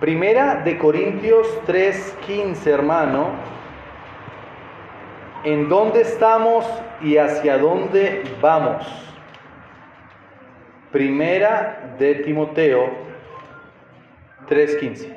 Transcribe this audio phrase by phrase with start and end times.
[0.00, 3.28] Primera de Corintios 3:15, hermano.
[5.44, 6.66] ¿En dónde estamos
[7.02, 8.86] y hacia dónde vamos?
[10.90, 12.88] Primera de Timoteo
[14.48, 15.14] 3:15.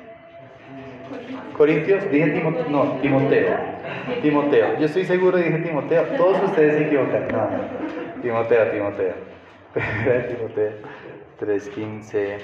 [1.56, 3.56] Corintios, dije Timoteo, no, Timoteo.
[4.22, 4.80] Timoteo.
[4.80, 6.04] Yo estoy seguro dije Timoteo.
[6.18, 7.30] Todos ustedes se equivocan.
[7.30, 8.22] No, no.
[8.22, 9.14] Timoteo, Timoteo.
[9.74, 10.72] Primera de Timoteo
[11.40, 12.38] 3:15.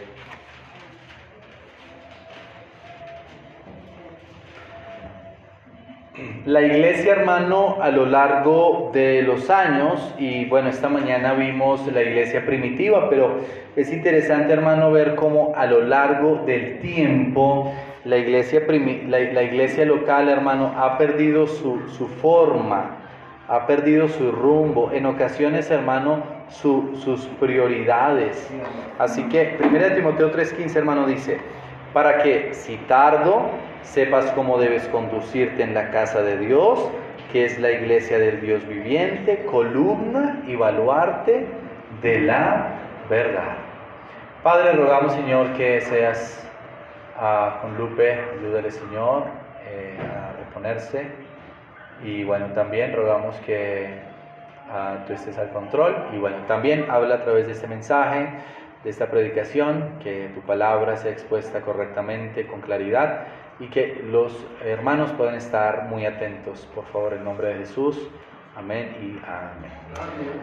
[6.46, 12.02] La iglesia, hermano, a lo largo de los años, y bueno, esta mañana vimos la
[12.02, 13.38] iglesia primitiva, pero
[13.76, 17.72] es interesante, hermano, ver cómo a lo largo del tiempo
[18.04, 18.64] la iglesia,
[19.08, 22.98] la, iglesia local, hermano, ha perdido su, su, forma,
[23.48, 28.50] ha perdido su rumbo, en ocasiones, hermano, sus prioridades.
[28.98, 31.40] Así que, 1 Timoteo 3:15, hermano, dice,
[31.94, 33.50] para que si tardo,
[33.82, 36.90] sepas cómo debes conducirte en la casa de Dios,
[37.32, 41.48] que es la iglesia del Dios viviente, columna y baluarte
[42.02, 42.68] de la
[43.10, 43.58] verdad.
[44.44, 46.48] Padre, rogamos, Señor, que seas
[47.18, 49.24] uh, con Lupe, ayúdale, Señor,
[49.68, 51.08] eh, a reponerse.
[52.04, 53.90] Y bueno, también rogamos que
[54.70, 55.94] uh, tú estés al control.
[56.14, 58.30] Y bueno, también habla a través de este mensaje
[58.84, 63.28] de esta predicación, que tu palabra sea expuesta correctamente, con claridad,
[63.60, 66.68] y que los hermanos puedan estar muy atentos.
[66.74, 68.10] Por favor, en nombre de Jesús.
[68.56, 69.72] Amén y amén.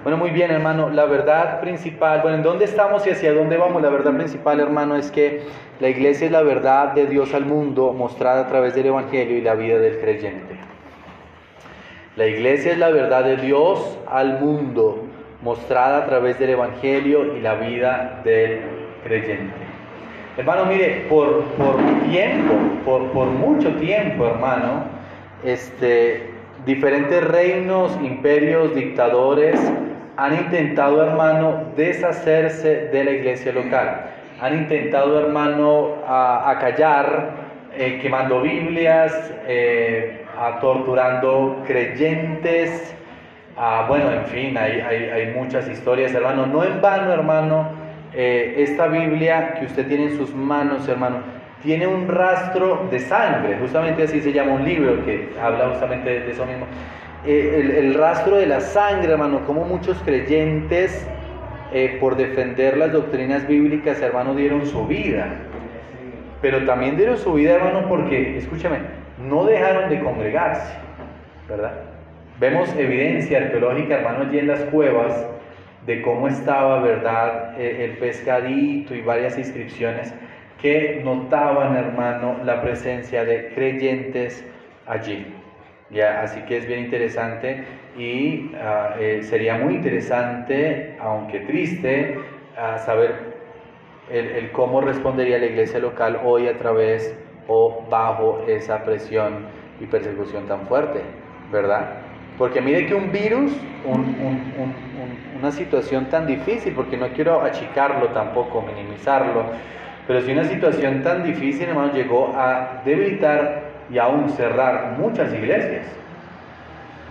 [0.02, 0.88] Bueno, muy bien, hermano.
[0.90, 3.82] La verdad principal, bueno, ¿en dónde estamos y hacia dónde vamos?
[3.82, 5.42] La verdad principal, hermano, es que
[5.80, 9.42] la iglesia es la verdad de Dios al mundo mostrada a través del Evangelio y
[9.42, 10.56] la vida del creyente.
[12.16, 15.05] La iglesia es la verdad de Dios al mundo
[15.46, 18.62] mostrada a través del Evangelio y la vida del
[19.04, 19.54] creyente.
[20.36, 21.44] Hermano, mire, por,
[22.10, 24.86] tiempo, por, mucho tiempo, hermano,
[25.44, 26.30] este,
[26.66, 29.60] diferentes reinos, imperios, dictadores
[30.16, 34.06] han intentado, hermano, deshacerse de la iglesia local.
[34.40, 37.30] Han intentado, hermano, acallar,
[37.72, 40.24] eh, quemando Biblias, eh,
[40.60, 42.95] torturando creyentes,
[43.58, 46.46] Ah, bueno, en fin, hay, hay, muchas historias, hermano.
[46.46, 47.70] No en vano, hermano,
[48.12, 51.20] eh, esta Biblia que usted tiene en sus manos, hermano,
[51.62, 53.56] tiene un rastro de sangre.
[53.58, 56.66] Justamente así se llama un libro que habla justamente de eso mismo.
[57.24, 61.08] Eh, el, rastro de la sangre, hermano, como muchos creyentes,
[61.72, 65.28] eh, por defender las doctrinas bíblicas, hermano, dieron su vida.
[66.42, 68.80] Pero también dieron su vida, hermano, porque, escúchame,
[69.18, 70.74] no dejaron de congregarse,
[71.48, 71.95] ¿verdad?
[72.38, 75.26] Vemos evidencia arqueológica, hermano, allí en las cuevas
[75.86, 80.12] de cómo estaba, ¿verdad?, e, el pescadito y varias inscripciones
[80.60, 84.44] que notaban, hermano, la presencia de creyentes
[84.86, 85.26] allí.
[85.88, 87.64] Ya, así que es bien interesante
[87.96, 92.18] y ah, eh, sería muy interesante, aunque triste,
[92.58, 93.14] ah, saber
[94.10, 97.16] el, el, cómo respondería la iglesia local hoy a través
[97.48, 99.46] o bajo esa presión
[99.80, 101.00] y persecución tan fuerte,
[101.50, 102.05] ¿verdad?
[102.38, 103.52] Porque mire que un virus,
[105.38, 109.44] una situación tan difícil, porque no quiero achicarlo tampoco, minimizarlo,
[110.06, 115.86] pero si una situación tan difícil, hermano, llegó a debilitar y aún cerrar muchas iglesias.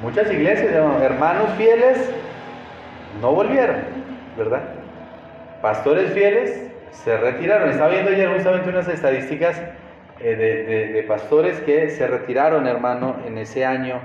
[0.02, 0.72] Muchas iglesias,
[1.02, 2.14] hermanos fieles,
[3.22, 3.78] no volvieron,
[4.38, 4.62] ¿verdad?
[5.62, 7.69] Pastores fieles se retiraron.
[7.69, 9.62] Estaba viendo ayer justamente unas estadísticas
[10.19, 14.00] eh, de pastores que se retiraron, hermano, en ese año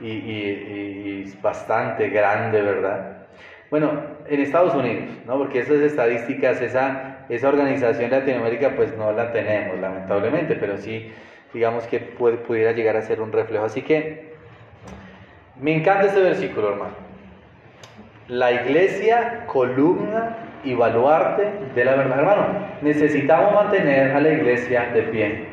[0.00, 3.26] y, es bastante grande, ¿verdad?
[3.70, 3.90] Bueno,
[4.28, 5.38] en Estados Unidos, ¿no?
[5.38, 11.12] Porque esas estadísticas, esa, esa organización Latinoamérica, pues no la tenemos, lamentablemente, pero sí,
[11.54, 13.64] digamos que pudiera llegar a ser un reflejo.
[13.64, 14.32] Así que,
[15.60, 16.94] me encanta este versículo, hermano.
[18.28, 22.18] La iglesia, columna y baluarte de la verdad.
[22.18, 22.46] Hermano,
[22.82, 25.44] necesitamos mantener a la iglesia de pie.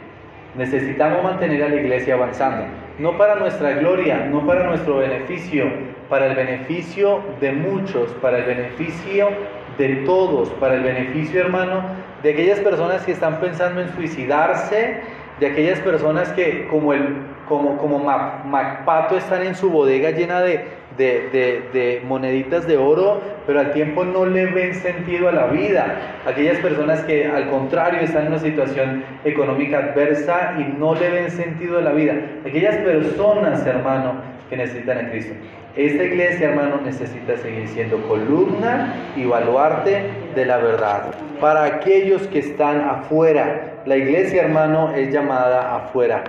[0.56, 5.66] Necesitamos mantener a la iglesia avanzando no para nuestra gloria, no para nuestro beneficio,
[6.10, 9.30] para el beneficio de muchos, para el beneficio
[9.78, 11.82] de todos, para el beneficio, hermano,
[12.22, 15.02] de aquellas personas que están pensando en suicidarse,
[15.40, 17.16] de aquellas personas que como el
[17.48, 20.66] como como Macpato están en su bodega llena de
[20.98, 25.96] de, moneditas de oro, pero al tiempo no le ven sentido a la vida.
[26.26, 31.32] Aquellas personas que al contrario están en una situación económica adversa y no le ven
[31.32, 32.16] sentido a la vida.
[32.46, 34.16] Aquellas personas, hermano,
[34.50, 35.34] que necesitan a Cristo.
[35.76, 40.04] Esta iglesia, hermano, necesita seguir siendo columna y baluarte
[40.36, 41.12] de la verdad.
[41.40, 46.24] Para aquellos que están afuera, la iglesia, hermano, es llamada afuera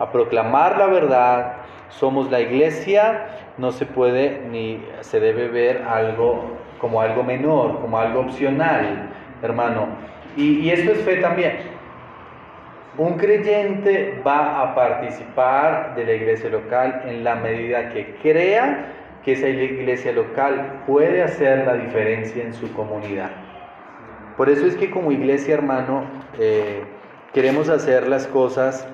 [0.00, 1.52] a proclamar la verdad.
[1.90, 3.26] Somos la iglesia,
[3.58, 9.10] no se puede ni se debe ver algo como algo menor, como algo opcional,
[9.42, 9.88] hermano.
[10.36, 11.58] Y, esto es fe también.
[12.96, 18.86] Un creyente va a participar de la iglesia local en la medida que crea
[19.24, 23.30] que esa iglesia local puede hacer la diferencia en su comunidad.
[24.36, 26.04] Por eso es que como iglesia, hermano,
[26.38, 26.82] eh,
[27.34, 28.88] queremos hacer las cosas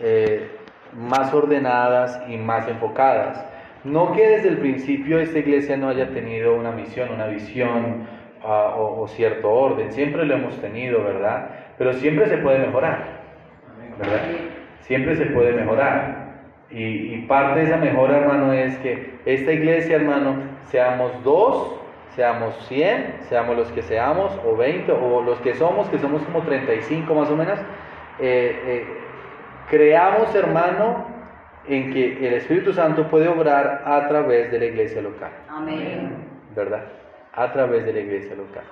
[0.00, 0.53] eh,
[0.96, 3.44] más ordenadas y más enfocadas.
[3.84, 8.06] No que desde el principio esta iglesia no haya tenido una misión, una visión
[8.42, 9.92] ah, o, cierto orden.
[9.92, 11.50] Siempre lo hemos tenido, ¿verdad?
[11.76, 13.04] Pero siempre se puede mejorar,
[13.98, 14.22] ¿verdad?
[14.80, 16.24] Siempre se puede mejorar.
[16.70, 21.78] Y, parte de esa mejora, hermano, es que esta iglesia, hermano, seamos dos,
[22.16, 26.42] seamos cien, seamos los que seamos, o veinte, o los que somos, que somos como
[26.42, 27.60] 35 más o menos.
[28.18, 28.86] Eh, eh,
[29.68, 31.06] creamos, hermano,
[31.66, 35.30] en que el Espíritu Santo puede obrar a través de la iglesia local.
[35.48, 36.28] Amén.
[36.54, 36.84] ¿Verdad?
[37.32, 38.64] A través de la iglesia local.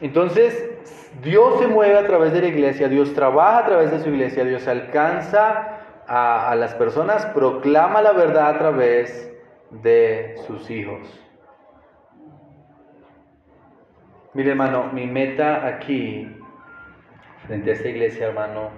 [0.00, 4.08] Entonces, Dios se mueve a través de la iglesia, Dios trabaja a través de su
[4.08, 9.32] iglesia, Dios alcanza a, a las personas, proclama la verdad a través
[9.70, 11.20] de sus hijos.
[14.32, 16.33] Mire hermano, mi meta aquí
[17.46, 18.70] frente a esta iglesia, hermano,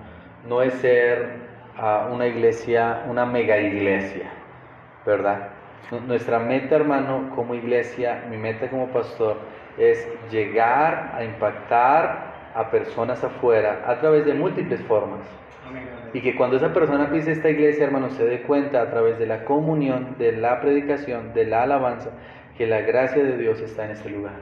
[0.49, 1.29] no es ser
[1.77, 4.31] ah, una iglesia, una mega iglesia,
[5.05, 5.49] ¿verdad?
[6.07, 9.37] Nuestra meta, hermano, como iglesia, mi meta como pastor,
[9.79, 15.21] es llegar a impactar a personas afuera a través de múltiples formas.
[16.13, 19.27] Y que cuando esa persona pise esta iglesia, hermano, se dé cuenta a través de
[19.27, 22.11] la comunión, de la predicación, de la alabanza,
[22.57, 24.37] que la gracia de Dios está en este lugar.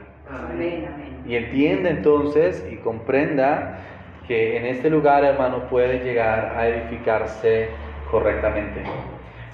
[1.27, 3.79] Y entienda entonces y comprenda
[4.27, 7.69] que en este lugar, hermano, puede llegar a edificarse
[8.09, 8.83] correctamente.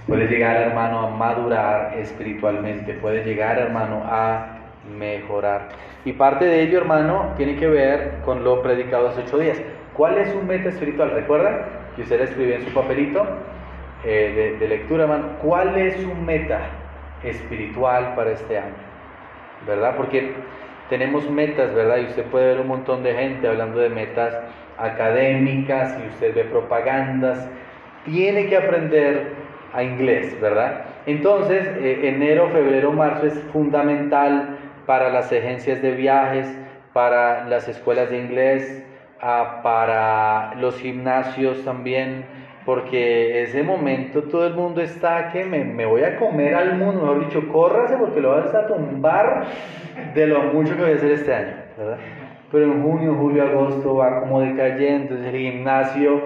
[0.08, 2.94] Puede llegar, hermano, a madurar espiritualmente.
[2.94, 4.58] Puede llegar, hermano, a
[4.98, 5.70] mejorar.
[6.06, 9.62] Y parte de ello, hermano, tiene que ver con lo predicado hace ocho días.
[9.94, 11.12] ¿Cuál es su meta espiritual?
[11.12, 11.66] ¿Recuerda
[11.96, 13.26] que usted escribió en su papelito
[14.04, 15.38] eh, de, de lectura, hermano?
[15.42, 16.62] ¿Cuál es su meta
[17.24, 18.74] espiritual para este año?
[19.68, 19.96] ¿Verdad?
[19.96, 20.34] Porque
[20.92, 22.00] tenemos metas, ¿verdad?
[22.00, 24.38] Y usted puede ver un montón de gente hablando de metas
[24.78, 27.50] académicas y usted ve propagandas.
[28.04, 29.32] Tiene que aprender
[29.72, 30.84] a inglés, ¿verdad?
[31.06, 36.60] Entonces, eh, enero, febrero, marzo es fundamental para las agencias de viajes,
[36.92, 38.84] para las escuelas de inglés,
[39.22, 42.26] ah, para los gimnasios también
[42.66, 47.26] porque ese momento todo el mundo está que me, voy a comer al mundo, mejor
[47.26, 49.48] dicho, córrase porque lo vas a tumbar
[50.14, 51.98] de lo mucho que voy a hacer este año, ¿verdad?
[52.52, 56.22] Pero en junio, julio, agosto va como decayendo, el gimnasio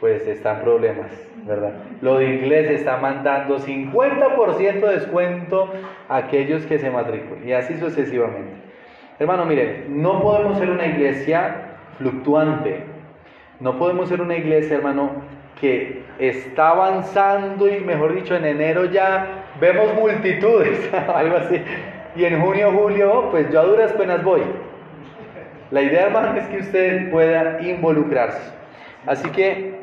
[0.00, 1.10] pues está en problemas,
[1.46, 1.72] ¿verdad?
[2.00, 5.70] Lo de inglés está mandando 50% de descuento
[6.08, 8.54] a aquellos que se matriculan y así sucesivamente.
[9.18, 12.84] Hermano, miren, no podemos ser una iglesia fluctuante,
[13.60, 15.10] no podemos ser una iglesia, hermano,
[15.60, 21.62] que está avanzando y mejor dicho en enero ya vemos multitudes, algo así.
[22.16, 24.42] Y en junio, julio, pues yo a duras penas voy.
[25.70, 28.52] La idea, hermano, es que usted pueda involucrarse.
[29.06, 29.80] Así que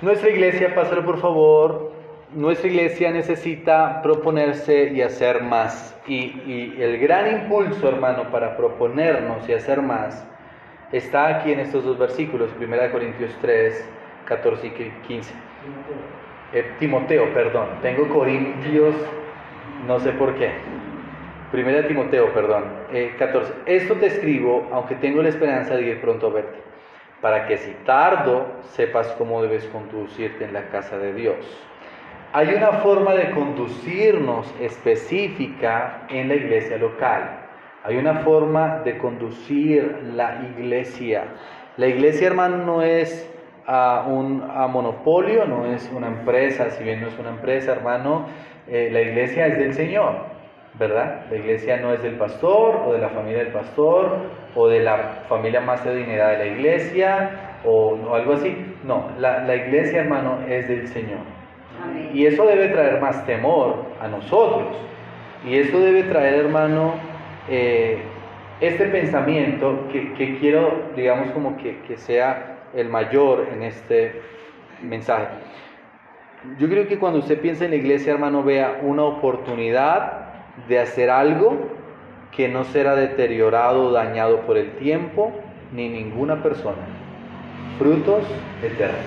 [0.00, 1.92] nuestra iglesia, pásalo por favor,
[2.32, 5.98] nuestra iglesia necesita proponerse y hacer más.
[6.06, 10.24] Y, y el gran impulso, hermano, para proponernos y hacer más
[10.92, 13.88] está aquí en estos dos versículos, 1 Corintios 3,
[14.24, 14.70] 14 y
[15.06, 15.34] 15.
[16.54, 18.94] Eh, Timoteo, perdón, tengo Corintios,
[19.86, 20.52] no sé por qué.
[21.50, 22.64] Primera Timoteo, perdón,
[23.18, 23.52] 14.
[23.52, 26.58] Eh, Esto te escribo, aunque tengo la esperanza de ir pronto a verte,
[27.22, 31.36] para que si tardo sepas cómo debes conducirte en la casa de Dios.
[32.34, 37.46] Hay una forma de conducirnos específica en la iglesia local.
[37.84, 41.24] Hay una forma de conducir la iglesia.
[41.78, 43.26] La iglesia, hermano, no es
[43.66, 48.26] ah, un a monopolio, no es una empresa, si bien no es una empresa, hermano,
[48.70, 50.14] eh, la iglesia es del Señor,
[50.74, 51.26] ¿verdad?
[51.30, 54.16] La iglesia no es del pastor o de la familia del pastor
[54.54, 57.30] o de la familia más adinerada de la iglesia
[57.64, 58.56] o, algo así.
[58.84, 61.20] No, la, la iglesia, hermano, es del Señor.
[62.12, 64.76] Y eso debe traer más temor a nosotros.
[65.44, 66.94] Y eso debe traer, hermano,
[67.48, 67.98] eh,
[68.60, 74.20] este pensamiento que, quiero, digamos, como que, que sea el mayor en este
[74.82, 75.28] mensaje.
[76.58, 80.28] Yo creo que cuando usted piensa en la iglesia, hermano, vea una oportunidad
[80.68, 81.56] de hacer algo
[82.30, 85.32] que no será deteriorado o dañado por el tiempo
[85.72, 86.78] ni ninguna persona.
[87.78, 88.24] Frutos
[88.62, 89.00] eternos.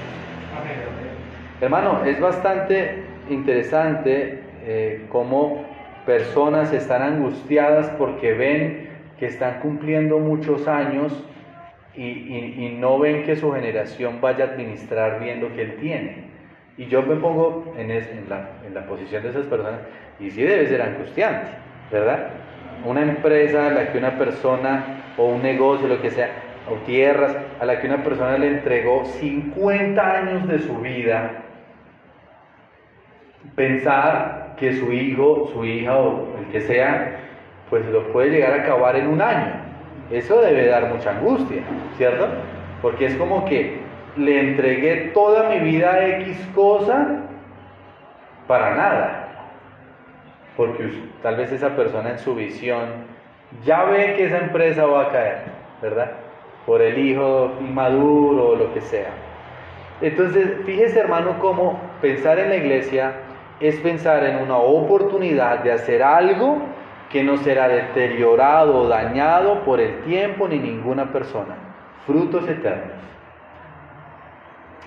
[1.61, 5.63] Hermano, es bastante interesante eh, cómo
[6.05, 11.13] personas están angustiadas porque ven que están cumpliendo muchos años
[11.95, 16.30] y, no ven que su generación vaya a administrar bien lo que él tiene.
[16.77, 19.81] Y yo me pongo en, en, la, en la posición de esas personas
[20.19, 21.49] y sí debe ser angustiante,
[21.91, 22.29] ¿verdad?
[22.85, 26.29] Una empresa a la que una persona o un negocio, lo que sea,
[26.69, 31.43] o tierras, a la que una persona le entregó 50 años de su vida,
[33.55, 37.19] pensar que su hijo, su hija o el que sea,
[37.69, 39.53] pues lo puede llegar a acabar en un año.
[40.11, 41.61] Eso debe dar mucha angustia,
[41.97, 42.27] ¿cierto?
[42.81, 43.79] Porque es como que
[44.17, 47.07] le entregué toda mi vida a X cosa
[48.47, 49.27] para nada.
[50.57, 50.91] Porque
[51.23, 52.87] tal vez esa persona en su visión
[53.65, 55.43] ya ve que esa empresa va a caer,
[55.81, 56.11] ¿verdad?
[56.65, 59.11] Por el hijo inmaduro o lo que sea.
[60.01, 63.13] Entonces, fíjese hermano cómo pensar en la iglesia
[63.59, 66.57] es pensar en una oportunidad de hacer algo
[67.11, 71.55] que no será deteriorado o dañado por el tiempo ni ninguna persona.
[72.07, 73.01] Frutos eternos.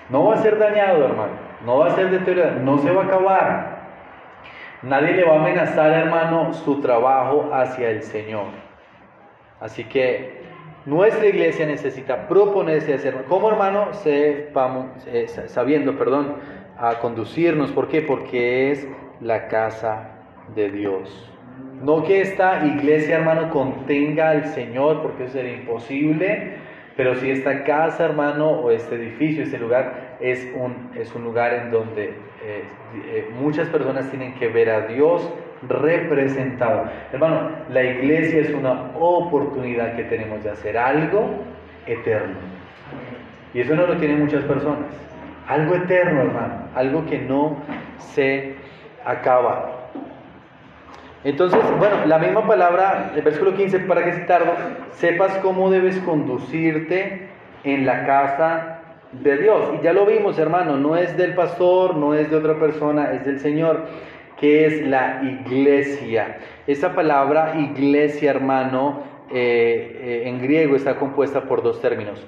[0.09, 1.33] No va a ser dañado, hermano.
[1.65, 2.59] No va a ser deteriorado.
[2.59, 3.75] No se va a acabar.
[4.83, 8.45] Nadie le va a amenazar, hermano, su trabajo hacia el Señor.
[9.59, 10.43] Así que
[10.85, 16.35] nuestra iglesia necesita proponerse hacer, como hermano, eh, sabiendo, perdón,
[16.77, 17.71] a conducirnos.
[17.71, 18.03] ¿Por qué?
[18.03, 18.87] Porque es
[19.21, 20.09] la casa
[20.53, 21.31] de Dios.
[21.81, 26.57] No que esta iglesia, hermano, contenga al Señor, porque eso sería imposible,
[26.95, 31.53] pero si esta casa, hermano, o este edificio, este lugar, es un, es un lugar
[31.53, 32.05] en donde
[32.43, 32.63] eh,
[33.07, 35.29] eh, muchas personas tienen que ver a Dios
[35.67, 36.85] representado.
[37.11, 41.43] Hermano, la iglesia es una oportunidad que tenemos de hacer algo
[41.85, 42.35] eterno.
[43.53, 44.89] Y eso no lo tienen muchas personas.
[45.47, 46.69] Algo eterno, hermano.
[46.75, 47.57] Algo que no
[47.97, 48.55] se
[49.05, 49.84] acaba.
[51.25, 54.53] Entonces, bueno, la misma palabra, el versículo 15, para que citarlo,
[54.91, 57.29] sepas cómo debes conducirte
[57.63, 58.79] en la casa
[59.11, 59.71] de Dios.
[59.79, 63.25] Y ya lo vimos, hermano, no es del pastor, no es de otra persona, es
[63.25, 63.85] del Señor,
[64.39, 66.37] que es la iglesia.
[66.67, 69.01] Esa palabra iglesia, hermano,
[69.33, 72.23] eh, eh, en griego está compuesta por dos términos,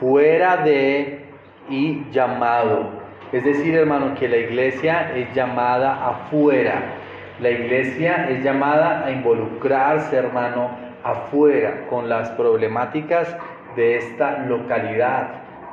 [0.00, 1.20] fuera de
[1.68, 2.98] y llamado.
[3.30, 6.96] Es decir, hermano, que la iglesia es llamada afuera.
[7.40, 13.34] La iglesia es llamada a involucrarse, hermano, afuera con las problemáticas
[13.76, 15.28] de esta localidad.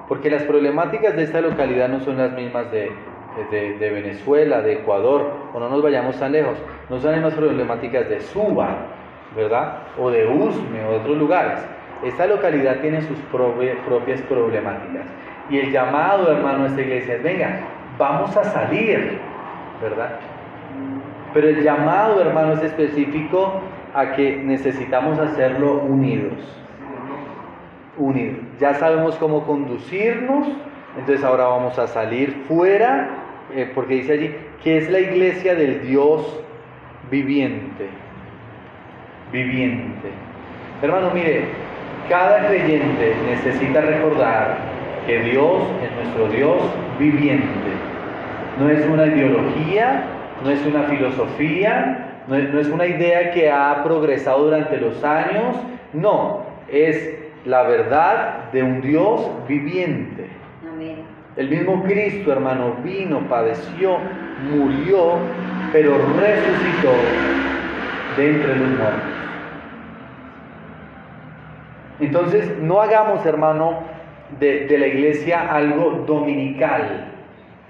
[0.08, 2.94] Porque las problemáticas de esta localidad no son las mismas de,
[3.52, 6.58] de, Venezuela, de Ecuador, o no nos vayamos tan lejos.
[6.90, 8.78] No son las mismas problemáticas de Suba,
[9.36, 9.80] ¿verdad?
[10.00, 11.60] O de Usme o de otros lugares.
[12.02, 15.06] Esta localidad tiene sus propias problemáticas.
[15.50, 17.60] Y el llamado, hermano, a esta iglesia es, venga,
[17.98, 19.20] vamos a salir,
[19.82, 20.18] ¿verdad?
[21.34, 23.62] Pero el llamado, hermano, es específico
[23.94, 26.34] a que necesitamos hacerlo unidos.
[27.98, 28.38] Unidos.
[28.60, 30.48] Ya sabemos cómo conducirnos,
[30.98, 33.10] entonces ahora vamos a salir fuera,
[33.56, 36.44] eh, porque dice allí que es la iglesia del Dios
[37.10, 37.88] viviente.
[39.32, 40.10] Viviente.
[40.82, 41.46] Hermano, mire,
[42.10, 44.58] cada creyente necesita recordar
[45.06, 46.62] que Dios es nuestro Dios
[47.00, 47.72] viviente.
[48.60, 50.04] No es una ideología,
[50.44, 55.56] no es una filosofía, no es, una idea que ha progresado durante los años,
[55.94, 60.28] no, es la verdad de un Dios viviente.
[61.38, 63.98] El mismo Cristo, hermano, vino, padeció,
[64.50, 65.18] murió,
[65.72, 66.92] pero resucitó
[68.18, 69.18] de entre los muertos.
[72.00, 73.80] Entonces, no hagamos, hermano,
[74.40, 77.14] de, la iglesia algo dominical.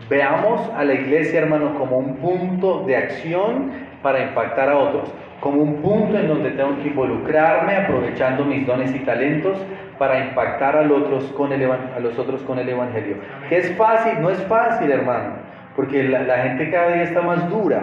[0.09, 5.11] Veamos a la iglesia, hermano, como un punto de acción para impactar a otros,
[5.41, 9.57] como un punto en donde tengo que involucrarme aprovechando mis dones y talentos
[9.97, 13.17] para impactar a los otros con el, a los otros con el Evangelio.
[13.49, 14.21] ¿Que es fácil?
[14.21, 15.33] No es fácil, hermano,
[15.75, 17.81] porque la, la gente cada día está más dura,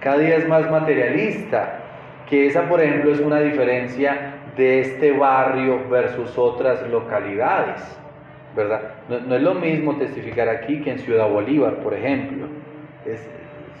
[0.00, 1.78] cada día es más materialista,
[2.28, 8.00] que esa, por ejemplo, es una diferencia de este barrio versus otras localidades.
[8.54, 8.80] ¿Verdad?
[9.08, 12.46] No, es lo mismo testificar aquí que en Ciudad Bolívar, por ejemplo,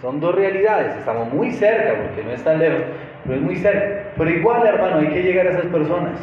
[0.00, 2.82] son dos realidades, estamos muy cerca, porque no es tan lejos,
[3.24, 4.12] pero es muy cerca.
[4.16, 6.18] Pero igual, hermano, hay que llegar a esas personas.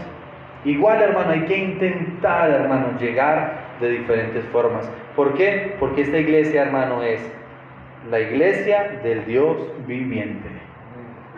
[0.66, 4.90] Igual, hermano, hay que intentar, hermano, llegar de diferentes formas.
[5.16, 5.76] ¿Por qué?
[5.80, 7.22] Porque esta iglesia, hermano, es
[8.10, 10.48] la iglesia del Dios viviente.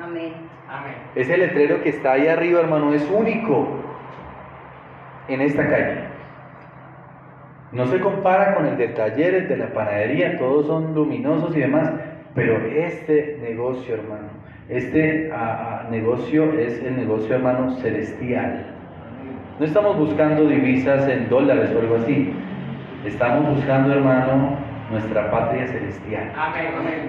[0.02, 0.34] Amén.
[0.70, 0.94] Amén.
[1.16, 3.68] Ese letrero que está ahí arriba, hermano, es único
[5.28, 6.19] en esta calle.
[7.72, 11.92] No se compara con el de talleres, de la panadería, todos son luminosos y demás,
[12.34, 14.30] pero este negocio, hermano,
[14.70, 18.66] este ah, ah, negocio es el negocio, hermano, celestial.
[19.60, 22.34] No estamos buscando divisas en dólares o algo así.
[23.06, 24.58] Estamos buscando, hermano,
[24.90, 26.32] nuestra patria celestial.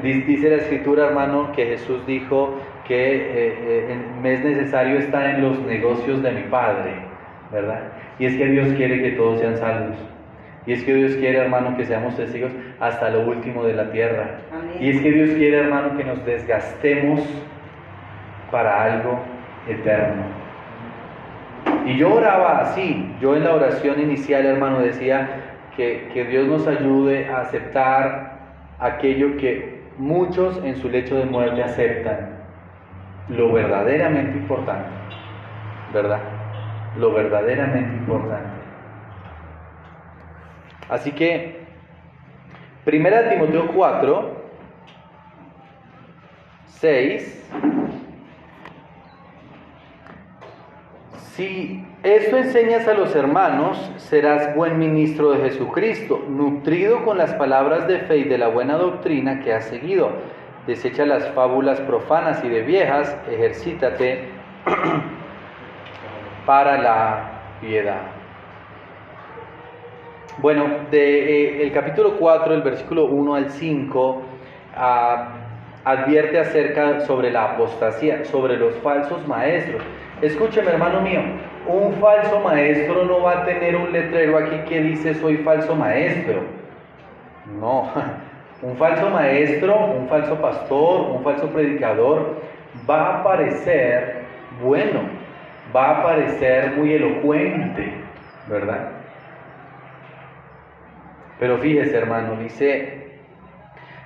[0.02, 2.54] Dice la escritura, hermano, que Jesús dijo
[2.86, 6.94] que eh, eh, es necesario estar en los negocios de mi Padre,
[7.50, 7.92] ¿verdad?
[8.18, 9.96] Y es que Dios quiere que todos sean salvos.
[10.66, 14.40] Y es que Dios quiere, hermano, que seamos testigos hasta lo último de la tierra.
[14.78, 17.22] Y es que Dios quiere, hermano, que nos desgastemos
[18.50, 19.20] para algo
[19.68, 20.22] eterno.
[21.86, 23.10] Y yo oraba así.
[23.20, 25.28] Yo en la oración inicial, hermano, decía
[25.76, 28.38] que, que Dios nos ayude a aceptar
[28.78, 32.38] aquello que muchos en su lecho de muerte aceptan.
[33.28, 34.88] Lo verdaderamente importante.
[35.94, 36.20] ¿Verdad?
[36.98, 38.59] Lo verdaderamente importante.
[40.90, 41.61] Así que,
[42.85, 44.40] primera Timoteo 4,
[46.66, 47.37] 6.
[51.32, 57.87] Si esto enseñas a los hermanos, serás buen ministro de Jesucristo, nutrido con las palabras
[57.87, 60.11] de fe y de la buena doctrina que has seguido.
[60.66, 64.28] Desecha las fábulas profanas y de viejas, ejercítate
[66.47, 67.30] para la
[67.61, 68.09] piedad.
[70.40, 74.23] Bueno, de, eh, capítulo 4, el versículo 1 al 5,
[74.75, 75.28] ah,
[75.85, 79.82] advierte acerca sobre la apostasía, sobre los falsos maestros.
[80.23, 81.20] Escúcheme, hermano mío,
[81.66, 86.40] un falso maestro no va a tener un letrero aquí que dice soy falso maestro.
[87.61, 87.90] No,
[88.62, 92.40] un falso maestro, un falso pastor, un falso predicador
[92.88, 94.23] va a parecer
[94.62, 95.00] bueno,
[95.76, 97.92] va a parecer muy elocuente,
[98.49, 99.00] ¿verdad?
[101.40, 103.00] Pero fíjese, hermano, dice,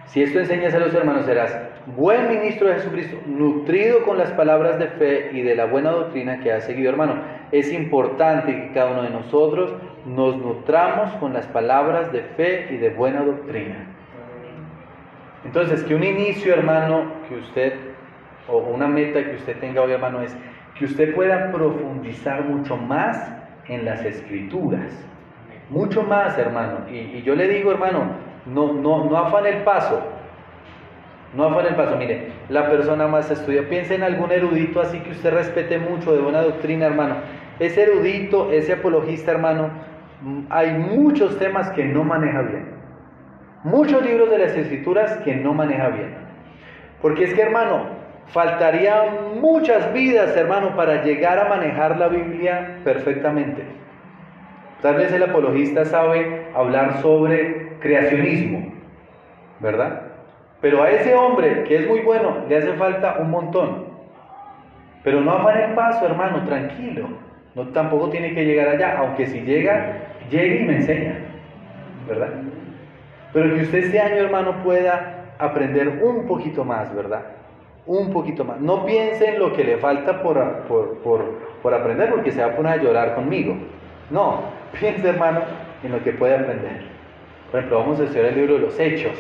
[0.07, 1.59] si esto enseñas a los hermanos, serás
[1.97, 6.39] buen ministro de Jesucristo, nutrido con las palabras de fe y de la buena doctrina
[6.39, 7.21] que has seguido, hermano.
[7.51, 9.75] Es importante que cada uno de nosotros
[10.07, 13.85] nos nutramos con las palabras de fe y de buena doctrina.
[15.45, 17.75] Entonces, que un inicio, hermano, que usted,
[18.49, 20.37] o una meta que usted tenga hoy, hermano, es
[20.79, 23.33] que usted pueda profundizar mucho más
[23.67, 25.05] en las escrituras
[25.75, 26.89] mucho más, hermano.
[26.89, 28.05] Y, yo le digo, hermano,
[28.47, 30.01] no, no, no afane el paso.
[31.35, 31.97] No afane el paso.
[31.97, 33.69] Mire, la persona más estudia.
[33.69, 37.17] Piensa en algún erudito así que usted respete mucho de buena doctrina, hermano.
[37.59, 39.71] Ese erudito, ese apologista, hermano,
[40.23, 42.73] mm, hay muchos temas que no maneja bien.
[43.65, 46.15] Muchos libros de las escrituras que no maneja bien.
[47.03, 47.87] Porque es que, hermano,
[48.29, 53.84] faltarían muchas vidas, hermano, para llegar a manejar la Biblia perfectamente.
[54.85, 58.71] Tal vez el apologista sabe hablar sobre creacionismo,
[59.59, 60.03] ¿verdad?
[60.61, 63.87] Pero a ese hombre que es muy bueno le hace falta un montón.
[65.03, 67.09] Pero no afane el paso, hermano, tranquilo.
[67.55, 71.19] No tampoco tiene que llegar allá, aunque si llega, llegue y me enseña,
[72.07, 72.43] ¿verdad?
[73.33, 77.23] Pero que usted este año, hermano, pueda aprender un poquito más, ¿verdad?
[77.87, 78.61] Un poquito más.
[78.61, 82.55] No piense en lo que le falta por, por, por aprender, porque se va a
[82.55, 83.57] poner a llorar conmigo.
[84.11, 84.45] No,
[84.79, 85.41] piense hermano
[85.83, 86.83] en lo que puede aprender.
[87.51, 89.13] Por ejemplo, vamos a estudiar el libro de los hechos.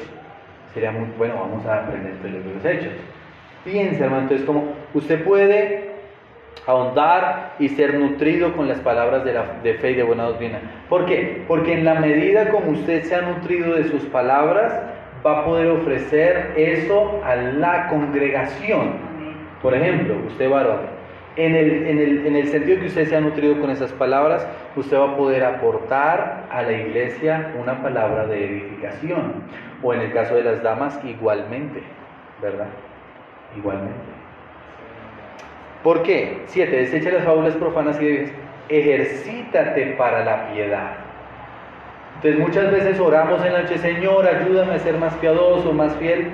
[0.73, 2.93] Sería muy bueno, vamos a aprender el libro de los hechos.
[3.65, 5.95] Piense hermano, entonces como usted puede
[6.67, 10.61] ahondar y ser nutrido con las palabras de, la, de fe y de buena doctrina.
[10.89, 11.45] ¿Por qué?
[11.47, 14.81] Porque en la medida como usted se ha nutrido de sus palabras,
[15.25, 18.93] va a poder ofrecer eso a la congregación.
[19.63, 20.81] Por ejemplo, usted varón,
[21.37, 24.47] en el, en, el, en el, sentido que usted se ha nutrido con esas palabras,
[24.77, 29.43] usted va a poder aportar a la iglesia una palabra de edificación.
[29.83, 31.83] O en el caso de las damas, igualmente,
[32.41, 32.69] ¿verdad?
[33.57, 33.99] Igualmente.
[35.83, 36.43] ¿Por qué?
[36.47, 38.33] Siete, desecha las fábulas profanas y debes,
[38.69, 40.93] ejercítate para la piedad.
[42.17, 46.31] Entonces muchas veces oramos en la noche, Señor, ayúdame a ser más piadoso, más fiel,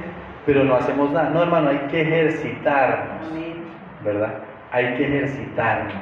[0.47, 1.31] pero no hacemos nada.
[1.31, 3.27] No, hermano, hay que ejercitarnos,
[4.05, 4.50] ¿verdad?
[4.73, 5.95] Hay que ejercitarnos.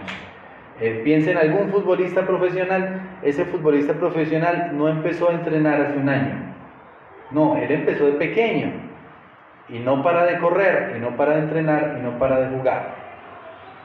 [0.81, 6.09] Eh, piensa en algún futbolista profesional, ese futbolista profesional no empezó a entrenar hace un
[6.09, 6.35] año,
[7.31, 8.72] No, él empezó de pequeño
[9.68, 12.94] y no para de correr, y no para de entrenar, y no para de jugar.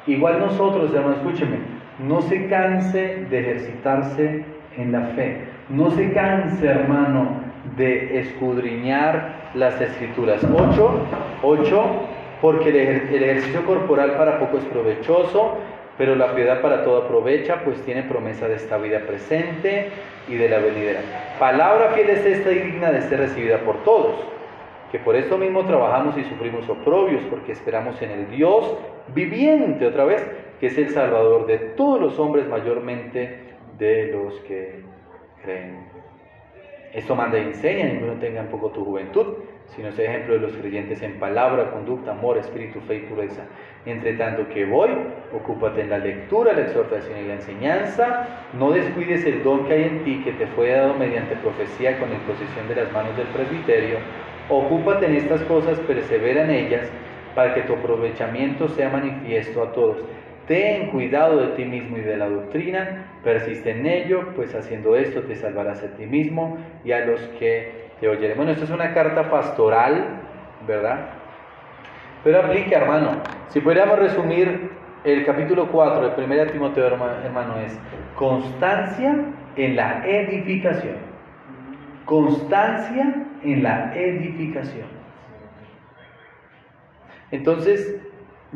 [0.06, 1.58] Igual nosotros, hermano, escúcheme,
[2.00, 4.46] no se canse de ejercitarse
[4.78, 5.46] en la fe.
[5.70, 7.42] No se canse, hermano,
[7.76, 10.44] de escudriñar las escrituras.
[10.44, 11.08] 8,
[11.42, 11.84] 8,
[12.44, 15.54] porque el ejercicio corporal para poco es provechoso,
[15.98, 19.92] pero la piedad para todo aprovecha, pues tiene promesa de esta vida presente
[20.28, 21.00] y de la venidera.
[21.40, 24.16] Palabra fiel es esta y digna de ser recibida por todos,
[24.92, 28.76] que por esto mismo trabajamos y sufrimos oprobios, porque esperamos en el Dios
[29.16, 30.30] viviente, otra vez,
[30.60, 33.40] que es el Salvador de todos los hombres, mayormente
[33.78, 34.82] de los que
[35.46, 35.88] creen.
[36.92, 39.28] Esto manda y enseña, ninguno tenga un poco tu juventud,
[39.76, 43.44] sino sea ejemplo de los creyentes en palabra, conducta, amor, espíritu, fe y pureza.
[43.86, 44.90] Entre tanto que voy,
[45.34, 48.28] ocúpate en la lectura, la exhortación y la enseñanza.
[48.54, 52.10] No descuides el don que hay en ti, que te fue dado mediante profecía con
[52.10, 53.98] la imposición de las manos del presbiterio.
[54.50, 56.90] Ocúpate en estas cosas, persevera en ellas,
[57.36, 60.04] para que tu aprovechamiento sea manifiesto a todos.
[60.48, 65.22] Ten cuidado de ti mismo y de la doctrina, persiste en ello, pues haciendo esto
[65.22, 70.22] te salvarás a ti mismo y a los que Bueno, esto es una carta pastoral,
[70.68, 71.06] ¿verdad?
[72.24, 73.22] Pero aplica, hermano.
[73.50, 74.72] Si pudiéramos resumir
[75.04, 77.78] el capítulo 4 de 1 Timoteo, hermano, es
[78.16, 79.16] constancia
[79.56, 80.96] en la edificación.
[82.06, 84.88] Constancia en la edificación.
[87.32, 88.02] Entonces,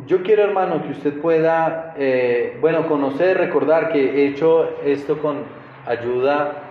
[0.05, 5.43] yo quiero, hermano, que usted pueda, eh, bueno, conocer, recordar que he hecho esto con
[5.85, 6.66] ayuda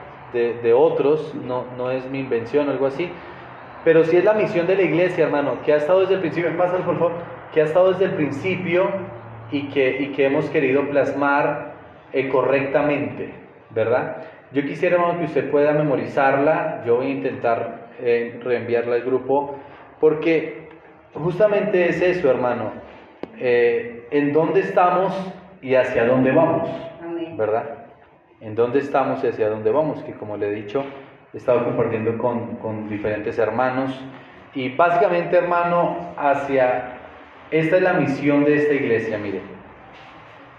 [0.62, 3.10] de, otros, no, no, es mi invención o algo así,
[3.84, 6.56] pero sí es la misión de la iglesia, hermano, que ha estado desde el principio,
[6.56, 7.12] pásalo por favor,
[7.52, 8.88] que ha estado desde el principio
[9.50, 11.74] y que, y que hemos querido plasmar
[12.12, 13.32] eh, correctamente,
[13.70, 14.24] ¿verdad?
[14.52, 19.56] Yo quisiera, hermano, que usted pueda memorizarla, yo voy a intentar eh, reenviarla al grupo,
[20.00, 20.68] porque
[21.14, 22.86] justamente es eso, hermano
[23.38, 25.14] eh, en dónde estamos
[25.60, 26.70] y hacia dónde vamos,
[27.36, 27.75] ¿verdad?
[28.40, 30.84] En dónde estamos y hacia dónde vamos, que como le he dicho,
[31.32, 33.98] he estado compartiendo con, con diferentes hermanos.
[34.54, 36.98] Y básicamente, hermano, hacia,
[37.50, 39.40] esta es la misión de esta iglesia, mire,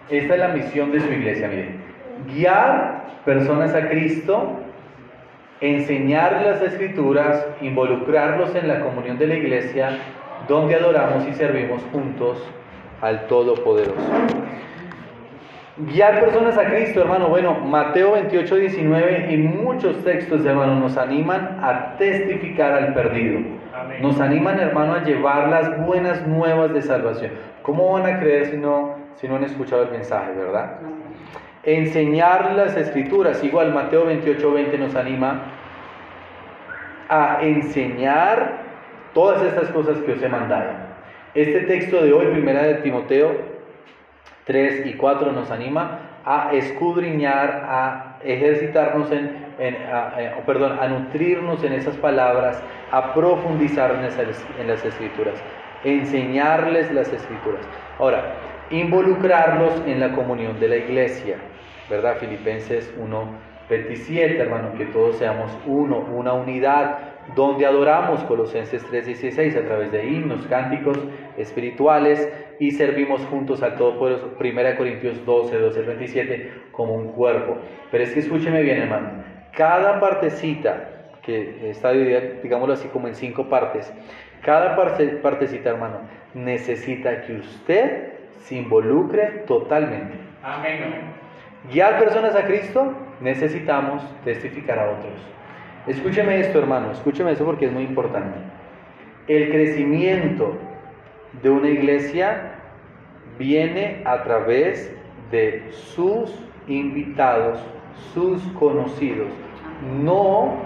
[0.09, 1.75] esta es la misión de su iglesia, mire,
[2.33, 4.53] guiar personas a Cristo,
[5.61, 9.97] enseñar las escrituras, involucrarlos en la comunión de la iglesia,
[10.47, 12.43] donde adoramos y servimos juntos
[13.01, 13.99] al Todopoderoso.
[15.79, 17.29] Guiar personas a Cristo, hermano.
[17.29, 23.41] Bueno, Mateo 28, 19 y muchos textos, hermano, nos animan a testificar al perdido.
[24.01, 27.33] Nos animan, hermano, a llevar las buenas nuevas de salvación.
[27.61, 30.79] ¿Cómo van a creer si no, si no han escuchado el mensaje, verdad?
[31.61, 33.43] Enseñar las escrituras.
[33.43, 35.43] Igual Mateo 28, 20 nos anima
[37.07, 38.61] a enseñar
[39.13, 40.71] todas estas cosas que os he mandado.
[41.35, 43.56] Este texto de hoy, primera de Timoteo
[44.47, 49.47] 3 y 4, nos anima a escudriñar, a ejercitarnos en,
[50.45, 55.35] perdón, a nutrirnos en esas palabras, a profundizar en, en las escrituras,
[55.83, 57.61] enseñarles las escrituras.
[57.99, 58.35] Ahora,
[58.69, 61.37] involucrarlos en la comunión de la iglesia,
[61.89, 62.17] ¿verdad?
[62.17, 63.27] Filipenses 1,
[63.69, 66.99] 27, hermano, que todos seamos uno, una unidad,
[67.35, 70.97] donde adoramos Colosenses 3:16 a través de himnos, cánticos
[71.37, 77.57] espirituales y servimos juntos al Todopoderoso, 1 Corintios 12, 12, 27, como un cuerpo.
[77.91, 79.23] Pero es que escúcheme bien, hermano,
[79.55, 80.89] cada partecita
[81.21, 83.93] que está dividida, digámoslo así, como en cinco partes,
[84.41, 86.01] cada partecita, hermano,
[86.33, 90.15] necesita que usted se involucre totalmente.
[90.41, 91.17] Amén.
[91.71, 95.36] Guiar personas a Cristo, necesitamos testificar a otros.
[95.87, 98.37] Escúcheme esto, hermano, escúcheme eso porque es muy importante.
[99.27, 100.57] El crecimiento
[101.41, 102.55] de una iglesia
[103.39, 104.93] viene a través
[105.31, 106.29] de sus
[106.67, 107.59] invitados,
[108.13, 109.29] sus conocidos,
[110.03, 110.57] no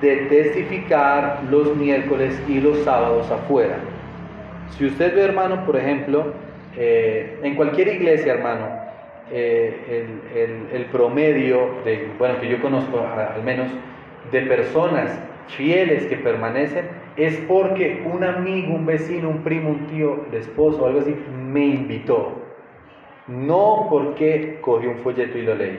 [0.00, 3.76] de testificar los miércoles y los sábados afuera.
[4.70, 6.32] Si usted ve, hermano, por ejemplo,
[6.76, 8.66] eh, en cualquier iglesia, hermano,
[9.30, 10.86] eh, el, el,
[11.84, 13.68] de, bueno, que yo conozco al menos,
[14.30, 20.24] de personas fieles que permanecen es porque un amigo, un vecino, un primo, un tío,
[20.30, 22.40] el esposo algo así me invitó.
[23.26, 25.78] No porque cogió un folleto y lo leí.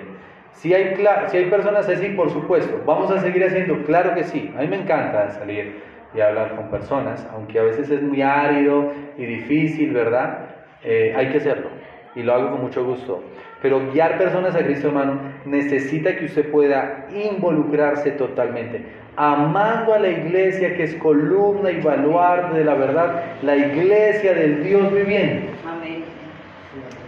[0.53, 0.95] Si hay,
[1.27, 4.53] si hay personas así, por supuesto, vamos a seguir haciendo, claro que sí.
[4.57, 5.81] A mí me encanta salir
[6.13, 10.49] y hablar con personas, aunque a veces es muy árido y difícil, ¿verdad?
[10.83, 11.69] Eh, hay que hacerlo.
[12.15, 13.23] Y lo hago con mucho gusto.
[13.61, 18.83] Pero guiar personas a Cristo, hermano, necesita que usted pueda involucrarse totalmente,
[19.15, 24.63] amando a la iglesia que es columna y baluarte de la verdad, la iglesia del
[24.63, 25.49] Dios viviente.
[25.67, 26.03] Amén.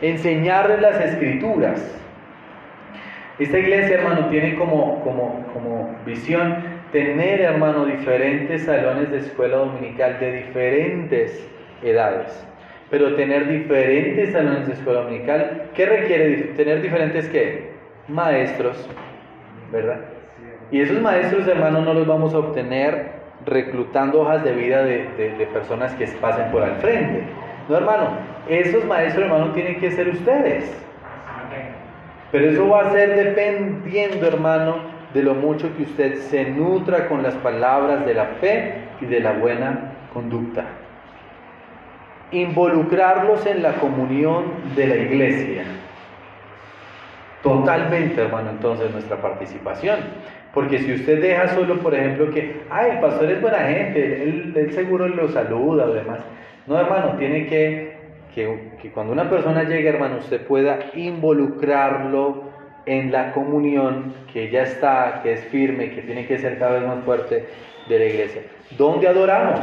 [0.02, 2.00] Enseñarle las escrituras.
[3.40, 6.58] Esta iglesia, hermano, tiene como, como, como visión
[6.92, 11.50] tener, hermano, diferentes salones de escuela dominical de diferentes
[11.82, 12.48] edades
[12.90, 17.72] pero tener diferentes salones de escuela dominical, ¿qué requiere tener diferentes qué?
[18.08, 18.88] Maestros,
[19.72, 20.02] ¿verdad?
[20.72, 23.12] Y esos maestros, hermanos, no los vamos a obtener
[23.46, 27.24] reclutando hojas de vida de, de, personas que pasen por al frente.
[27.70, 28.18] No, hermano,
[28.48, 30.72] esos maestros, hermano, tienen que ser ustedes.
[32.32, 34.78] Pero eso va a ser dependiendo, hermano,
[35.14, 39.20] de lo mucho que usted se nutra con las palabras de la fe y de
[39.20, 40.66] la buena conducta
[42.34, 45.64] involucrarlos en la comunión de la iglesia.
[47.42, 50.00] Totalmente, hermano, entonces nuestra participación.
[50.54, 54.70] Porque si usted deja solo, por ejemplo, que, ay, el pastor es buena gente, él,
[54.74, 56.20] seguro lo saluda o demás.
[56.68, 57.98] No, hermano, tiene que,
[58.34, 62.54] que, que cuando una persona llegue, hermano, usted pueda involucrarlo
[62.86, 66.88] en la comunión que ya está, que es firme, que tiene que ser cada vez
[66.88, 67.46] más fuerte
[67.90, 68.44] de la iglesia.
[68.78, 69.60] ¿Dónde adoramos?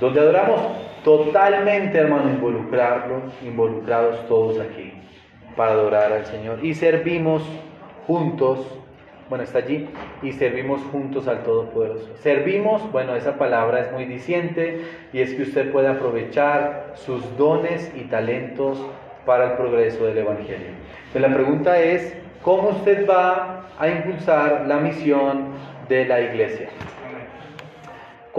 [0.00, 0.87] ¿Dónde adoramos?
[1.08, 4.92] Totalmente, hermano, involucrarlos, involucrados todos aquí
[5.56, 6.62] para adorar al Señor.
[6.62, 7.42] Y servimos
[8.06, 8.58] juntos,
[9.30, 9.88] bueno, está allí,
[10.22, 12.14] y servimos juntos al Todopoderoso.
[12.16, 14.82] Servimos, bueno, esa palabra es muy diciente
[15.14, 18.78] y es que usted puede aprovechar sus dones y talentos
[19.24, 20.72] para el progreso del Evangelio.
[21.14, 25.52] Pero la pregunta es, ¿cómo usted va a impulsar la misión
[25.88, 26.68] de la iglesia?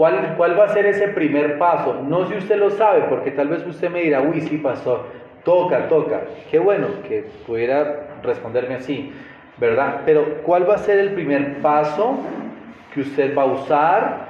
[0.00, 2.02] ¿Cuál, ¿Cuál va a ser ese primer paso?
[2.08, 5.04] No si usted lo sabe, porque tal vez usted me dirá, uy, sí, pastor,
[5.44, 6.22] toca, toca.
[6.50, 9.12] Qué bueno que pudiera responderme así,
[9.58, 10.00] ¿verdad?
[10.06, 12.18] Pero ¿cuál va a ser el primer paso
[12.94, 14.20] que usted va a usar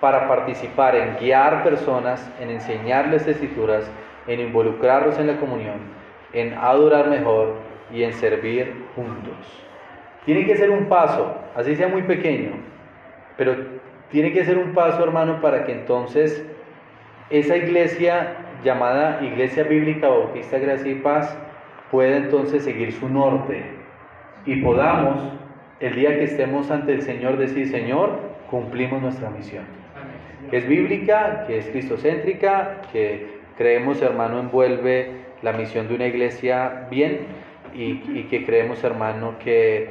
[0.00, 3.84] para participar en guiar personas, en enseñarles escrituras,
[4.26, 5.76] en involucrarlos en la comunión,
[6.32, 7.56] en adorar mejor
[7.92, 9.36] y en servir juntos?
[10.24, 12.52] Tiene que ser un paso, así sea muy pequeño,
[13.36, 13.77] pero
[14.10, 16.44] tiene que ser un paso, hermano, para que entonces
[17.30, 21.36] esa iglesia llamada Iglesia Bíblica Bautista Gracia y Paz
[21.90, 23.62] pueda entonces seguir su norte
[24.46, 25.20] y podamos
[25.80, 28.18] el día que estemos ante el Señor decir, Señor,
[28.50, 29.64] cumplimos nuestra misión.
[30.50, 35.10] Que es bíblica, que es cristocéntrica, que creemos, hermano, envuelve
[35.42, 37.26] la misión de una iglesia bien
[37.74, 39.90] y, que creemos, hermano, que,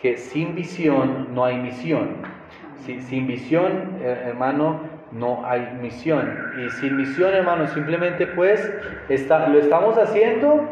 [0.00, 2.10] que sin visión no hay misión
[2.84, 4.80] sin visión, hermano,
[5.12, 6.52] no hay misión.
[6.58, 8.72] Y sin misión, hermano, simplemente pues
[9.08, 10.64] está, lo estamos haciendo,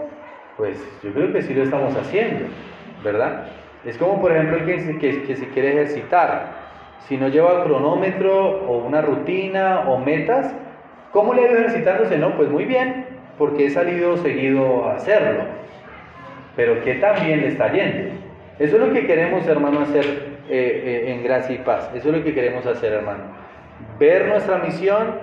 [0.57, 2.47] pues yo creo que sí lo estamos haciendo,
[3.03, 3.47] ¿verdad?
[3.85, 6.63] Es como por ejemplo el que, que, que se quiere ejercitar.
[7.09, 10.55] Si no lleva cronómetro o una rutina o metas,
[11.13, 12.17] ¿cómo le ido ejercitándose?
[12.17, 13.07] No, pues muy bien,
[13.39, 15.45] porque he salido seguido a hacerlo.
[16.55, 18.15] Pero ¿qué tan bien le está yendo?
[18.59, 21.91] Eso es lo que queremos, hermano, hacer eh, eh, en gracia y paz.
[21.95, 23.23] Eso es lo que queremos hacer, hermano.
[23.99, 25.15] Ver nuestra misión,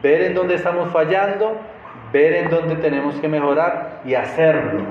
[0.00, 1.56] ver en dónde estamos fallando,
[2.12, 4.82] ver en dónde tenemos que mejorar y hacerlo.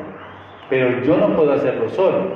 [0.70, 2.34] Pero yo no puedo hacerlo solo,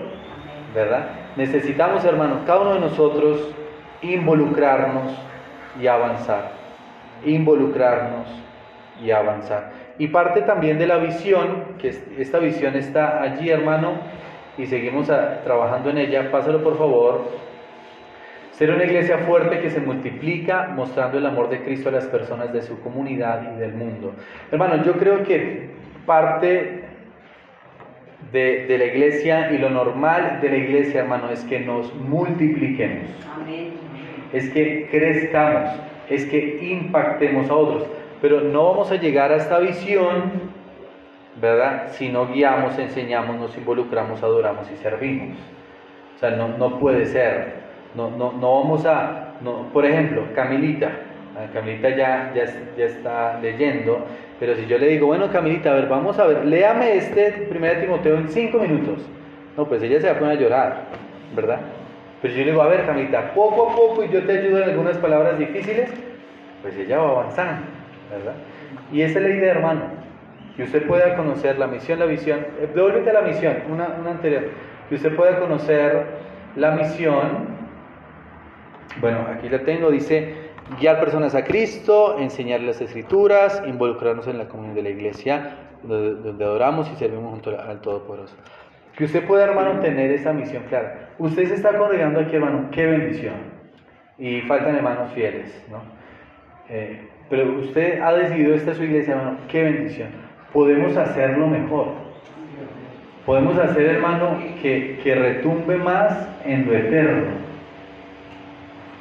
[0.73, 1.09] ¿verdad?
[1.35, 3.53] Necesitamos, hermanos, cada uno de nosotros
[4.01, 5.11] involucrarnos
[5.77, 6.51] y avanzar.
[7.25, 8.29] Involucrarnos
[9.03, 9.71] y avanzar.
[9.97, 13.99] Y parte también de la visión, que esta visión está allí, hermano,
[14.57, 15.07] y seguimos
[15.43, 17.45] trabajando en ella, pásalo por favor.
[18.51, 22.53] Ser una iglesia fuerte que se multiplica mostrando el amor de Cristo a las personas
[22.53, 24.13] de su comunidad y del mundo.
[24.49, 25.71] Hermano, yo creo que
[26.05, 26.85] parte
[28.31, 33.09] de, de, la iglesia y lo normal de la iglesia, hermano, es que nos multipliquemos.
[34.31, 35.71] Es que crezcamos,
[36.09, 37.87] es que impactemos a otros.
[38.21, 40.44] Pero no vamos a llegar a esta visión
[41.41, 41.89] ¿verdad?
[41.91, 45.37] Si no guiamos, enseñamos, nos involucramos, adoramos y servimos.
[46.15, 47.65] O sea, no, no puede ser.
[47.93, 49.33] No, no, no vamos a,
[49.73, 50.91] por ejemplo, Camilita.
[51.53, 52.45] Camilita ya, ya,
[52.77, 54.05] ya, está leyendo,
[54.39, 57.81] pero si yo le digo, bueno, Camilita, a ver, vamos a ver, léame este 1
[57.81, 59.05] Timoteo en cinco minutos.
[59.57, 60.77] No, pues ella se va a poner a llorar,
[61.35, 61.59] ¿verdad?
[62.21, 64.69] Pero yo le digo, a ver, Camilita, poco a poco y yo te ayudo en
[64.69, 65.89] algunas palabras difíciles,
[66.61, 67.67] pues ella va avanzando,
[68.09, 68.35] ¿verdad?
[68.93, 70.04] Y esa es la idea, hermano
[70.55, 74.11] que usted pueda conocer la misión, la visión, eh, devuélvete a la misión, una, una
[74.11, 74.43] anterior,
[74.89, 76.05] que usted pueda conocer
[76.55, 77.55] la misión,
[79.01, 80.45] bueno, aquí la tengo, dice
[80.79, 86.43] guiar personas a Cristo, enseñar las escrituras, involucrarnos en la comunidad de la iglesia, donde,
[86.43, 88.35] adoramos y servimos junto al Todopoderoso.
[88.95, 91.09] Que usted pueda, hermano, tener esa misión clara.
[91.19, 93.35] Usted se está congregando aquí, hermano, qué bendición.
[94.17, 95.81] Y faltan hermanos fieles, ¿no?
[96.69, 100.24] Eh, pero usted ha decidido esta su iglesia, hermano, qué bendición.
[100.55, 101.87] Podemos hacerlo mejor.
[103.25, 107.31] Podemos hacer, hermano, que, que retumbe más en lo eterno.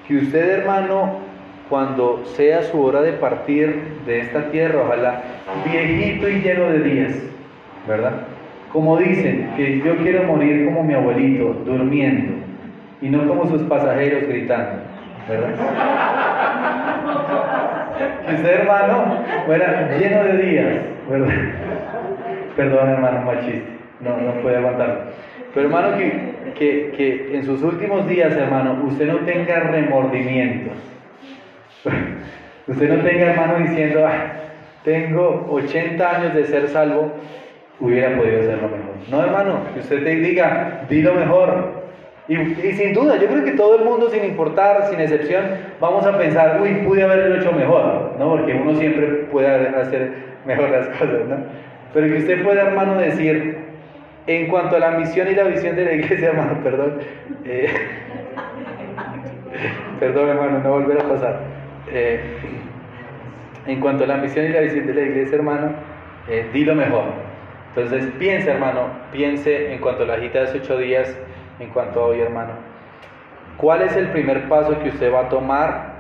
[0.09, 1.21] Que usted, hermano,
[1.69, 5.23] cuando sea su hora de partir de esta tierra, ojalá
[5.65, 7.23] viejito y lleno de días,
[7.87, 8.15] ¿verdad?
[8.73, 12.33] Como dicen, que yo quiero morir como mi abuelito, durmiendo,
[13.01, 14.83] y no como sus pasajeros gritando,
[15.29, 15.55] ¿verdad?
[18.27, 21.29] Que usted, hermano, fuera lleno de días, ¿verdad?
[22.57, 23.69] Perdón, hermano, machista,
[24.01, 25.01] no, no puede aguantarlo.
[25.55, 30.73] Pero hermano, que, que, que en sus últimos días, hermano, usted no tenga remordimientos
[32.67, 34.33] Usted no tenga hermano diciendo, ah,
[34.85, 37.13] tengo 80 años de ser salvo,
[37.79, 38.95] hubiera podido hacerlo mejor.
[39.11, 41.85] No, hermano, que usted te diga, di lo mejor.
[42.27, 42.37] Y,
[42.73, 45.45] sin duda, yo creo que todo el mundo, sin importar, sin excepción,
[45.79, 48.31] vamos a pensar, uy, pude haberlo hecho mejor, ¿no?
[48.31, 51.37] Porque uno siempre puede hacer mejor las cosas, ¿no?
[51.93, 53.57] Pero que usted pueda, hermano, decir,
[54.27, 56.99] en cuanto a la misión y la visión de la iglesia, hermano, perdón,
[57.45, 57.69] eh,
[60.01, 61.41] perdón, hermano, no volver a pasar.
[61.93, 62.21] Eh,
[63.67, 65.73] en cuanto a la misión y la visión de la iglesia, hermano,
[66.29, 67.05] eh, di lo mejor.
[67.69, 71.17] Entonces, piense, hermano, piense en cuanto a la gita de hace ocho días,
[71.59, 72.53] en cuanto a hoy, hermano.
[73.57, 75.94] ¿Cuál es el primer paso que usted va a tomar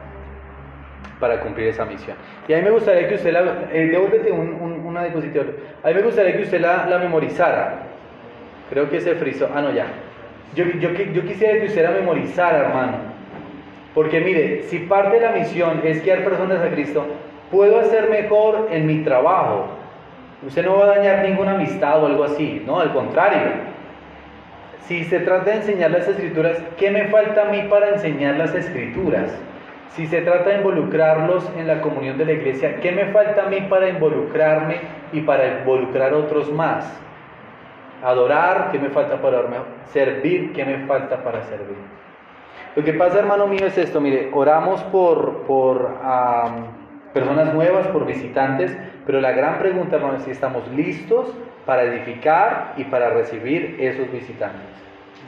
[1.21, 2.17] para cumplir esa misión?
[2.49, 3.69] Y a mí me gustaría que usted la...
[3.73, 5.45] Eh, devuélvete una diapositiva.
[5.83, 7.83] A mí me gustaría que usted la, la memorizara.
[8.71, 9.49] Creo que se frizó.
[9.55, 9.87] Ah, no, ya.
[10.55, 12.99] Yo, yo, yo quisiera que usted la memorizara, hermano.
[13.95, 17.07] Porque mire, si parte de la misión es guiar personas a Cristo,
[17.51, 19.67] puedo hacer mejor en mi trabajo.
[20.47, 23.75] Usted no va a dañar ninguna amistad o algo así, no, al contrario.
[24.87, 28.55] Si se trata de enseñar las escrituras, ¿qué me falta a mí para enseñar las
[28.55, 29.31] escrituras?
[29.95, 33.49] Si se trata de involucrarlos en la comunión de la iglesia, ¿qué me falta a
[33.49, 34.79] mí para involucrarme
[35.13, 37.01] y para involucrar a otros más?
[38.03, 39.45] Adorar, ¿qué me falta para
[39.87, 40.53] servir?
[40.53, 41.77] ¿Qué me falta para servir?
[42.75, 45.93] Lo que pasa, hermano mío, es esto, mire, oramos por, por
[47.13, 48.77] personas nuevas, por visitantes,
[49.07, 51.33] pero la gran pregunta, hermano, es si estamos listos
[51.67, 54.61] para edificar y para recibir esos visitantes.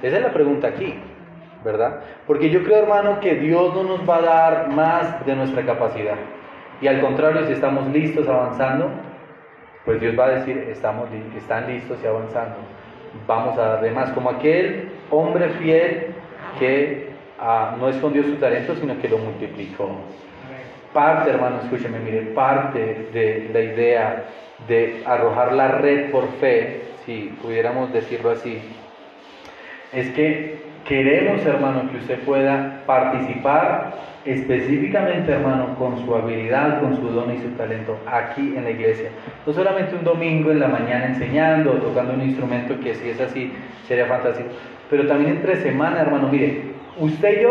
[0.03, 0.99] Esa es la pregunta aquí,
[1.65, 2.01] ¿verdad?
[2.27, 6.17] Porque yo creo, hermano, que Dios no nos va a dar más de nuestra capacidad.
[6.81, 8.91] Y al contrario, si estamos listos avanzando,
[9.85, 12.57] pues Dios va a decir, estamos, están listos y avanzando.
[13.27, 16.15] Vamos a dar más, como aquel hombre fiel
[16.59, 17.11] que
[17.79, 19.91] no escondió su talento, sino que lo multiplicó.
[20.93, 24.25] Parte, hermano, escúcheme, mire, parte de la idea
[24.67, 28.63] de arrojar la red por fe, si pudiéramos decirlo así,
[29.93, 33.95] es que queremos, hermano, que usted pueda participar
[34.25, 39.11] específicamente, hermano, con su habilidad, con su don y su talento aquí en la iglesia.
[39.47, 43.21] No solamente un domingo en la mañana enseñando o tocando un instrumento, que si es
[43.21, 43.53] así
[43.87, 44.49] sería fantástico,
[44.91, 47.51] pero también entre semana, hermano, mire, Usted y yo,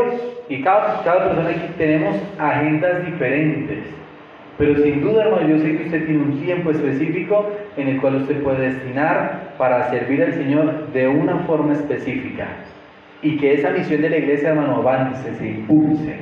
[0.50, 3.86] y cada, cada persona aquí, tenemos agendas diferentes.
[4.58, 8.16] Pero sin duda, hermano, yo sé que usted tiene un tiempo específico en el cual
[8.16, 12.48] usted puede destinar para servir al Señor de una forma específica.
[13.26, 16.16] Y que esa misión de la iglesia, hermano, avance, se impulse.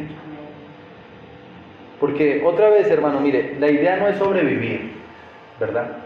[2.00, 4.94] Porque otra vez, hermano, mire, la idea no es sobrevivir,
[5.60, 5.98] ¿verdad?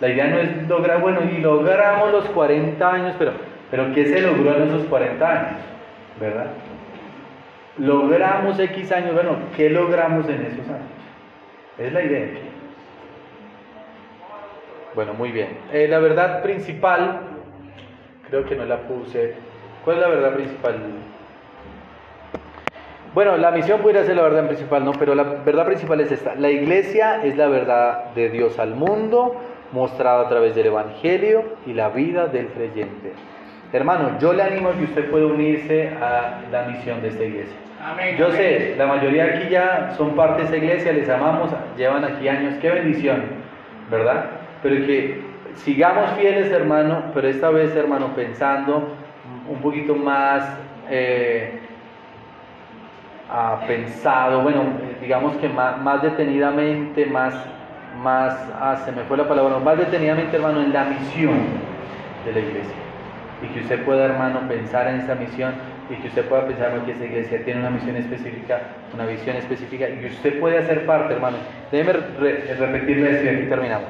[0.00, 3.32] La idea no es lograr, bueno, y logramos los 40 años, pero,
[3.68, 5.58] pero ¿qué se logró en esos 40 años?
[6.20, 6.46] ¿verdad?
[7.78, 10.88] Logramos X años, bueno, ¿qué logramos en esos años?
[11.78, 12.28] Es la idea.
[14.94, 15.58] Bueno, muy bien.
[15.72, 17.20] Eh, la verdad principal,
[18.28, 19.34] creo que no la puse.
[19.88, 20.74] ¿Cuál es la verdad principal?
[23.14, 24.92] Bueno, la misión pudiera ser la verdad principal, ¿no?
[24.92, 26.34] Pero la verdad principal es esta.
[26.34, 29.40] La iglesia es la verdad de Dios al mundo,
[29.72, 33.14] mostrada a través del Evangelio y la vida del creyente.
[33.72, 37.56] Hermano, yo le animo a que usted pueda unirse a la misión de esta iglesia.
[38.18, 41.48] yo sé, la mayoría aquí ya son parte de esta iglesia, les amamos,
[41.78, 43.22] llevan aquí años, qué bendición,
[43.90, 44.26] ¿verdad?
[44.62, 45.22] Pero que
[45.54, 48.97] sigamos fieles, hermano, pero esta vez, hermano, pensando
[49.50, 50.44] un poquito más
[50.90, 51.60] eh,
[53.66, 54.64] pensado, bueno,
[55.00, 57.34] digamos que más, más detenidamente, más,
[58.02, 61.38] más, ah, se me fue la palabra, más detenidamente, hermano, en la misión
[62.24, 62.88] de la iglesia
[63.42, 65.54] y que usted pueda, hermano, pensar en esa misión
[65.90, 68.60] y que usted pueda pensar que esa iglesia tiene una misión específica,
[68.92, 71.36] una visión específica y usted puede hacer parte, hermano.
[71.70, 73.88] Déjeme repetirle esto y aquí terminamos.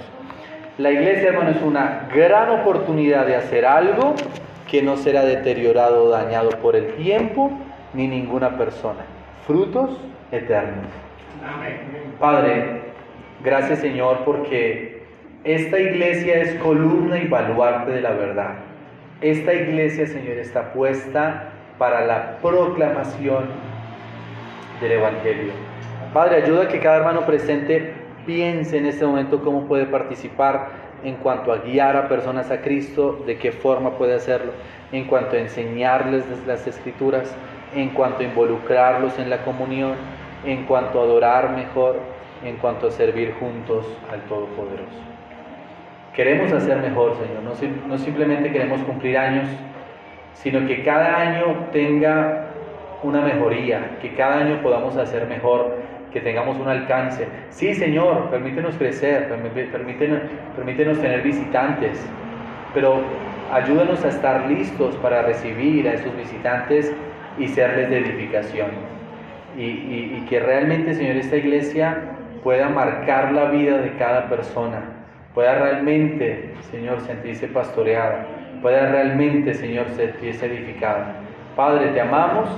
[0.77, 4.15] La iglesia, hermano, es una gran oportunidad de hacer algo
[4.71, 7.51] que no será deteriorado o dañado por el tiempo
[7.95, 9.01] ni ninguna persona.
[9.47, 9.99] Frutos
[10.31, 10.87] eternos.
[12.21, 12.83] Padre,
[13.43, 15.03] gracias Señor porque
[15.45, 18.55] esta iglesia es columna y baluarte de la verdad.
[19.21, 23.47] Esta iglesia, Señor, está puesta para la proclamación
[24.81, 25.53] del Evangelio.
[26.13, 27.93] Padre, ayuda a que cada hermano presente
[28.27, 30.69] piense en este momento cómo puede participar
[31.05, 34.53] en cuanto a guiar a personas a Cristo, de qué forma puede hacerlo,
[34.93, 37.35] en cuanto a enseñarles las escrituras,
[37.75, 39.95] en cuanto a involucrarlos en la comunión,
[40.45, 41.97] en cuanto a adorar mejor,
[42.45, 44.99] en cuanto a servir juntos al Todopoderoso.
[46.15, 49.49] Queremos hacer mejor, Señor, no, no simplemente queremos cumplir años,
[50.35, 52.47] sino que cada año tenga
[53.03, 55.78] una mejoría, que cada año podamos hacer mejor,
[56.13, 57.27] que tengamos un alcance.
[57.51, 60.21] Sí, Señor, permítenos crecer, permítenos,
[60.57, 62.05] permítenos tener visitantes,
[62.75, 63.01] pero
[63.53, 66.93] ayúdanos a estar listos para recibir a esos visitantes
[67.39, 68.71] y serles de edificación.
[69.57, 71.99] Y, y, que realmente, Señor, esta iglesia
[72.45, 74.83] pueda marcar la vida de cada persona,
[75.35, 78.27] pueda realmente, Señor, sentirse pastoreada
[78.61, 81.15] pueda realmente, Señor, ser edificada.
[81.57, 82.49] Padre, te amamos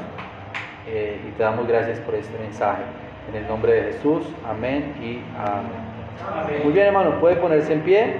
[0.86, 2.82] eh, y te damos gracias por este mensaje.
[3.30, 6.64] En el nombre de Jesús, amén y amén.
[6.64, 8.16] Muy bien, hermano, puede ponerse en pie.